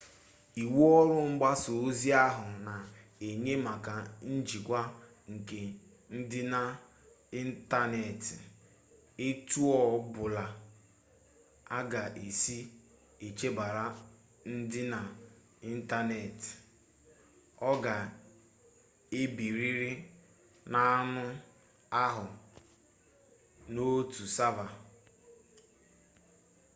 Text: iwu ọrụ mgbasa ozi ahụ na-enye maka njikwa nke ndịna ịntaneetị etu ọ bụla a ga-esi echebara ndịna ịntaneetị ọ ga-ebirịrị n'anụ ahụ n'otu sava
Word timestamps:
iwu 0.61 0.79
ọrụ 0.99 1.15
mgbasa 1.29 1.69
ozi 1.85 2.09
ahụ 2.25 2.45
na-enye 2.65 3.53
maka 3.67 3.93
njikwa 4.33 4.81
nke 5.33 5.59
ndịna 6.17 6.61
ịntaneetị 7.39 8.35
etu 9.27 9.61
ọ 9.83 9.85
bụla 10.13 10.45
a 11.77 11.79
ga-esi 11.91 12.57
echebara 13.25 13.85
ndịna 14.53 14.99
ịntaneetị 15.69 16.51
ọ 17.69 17.71
ga-ebirịrị 17.83 19.91
n'anụ 20.71 21.25
ahụ 22.03 22.25
n'otu 23.73 24.23
sava 24.37 24.65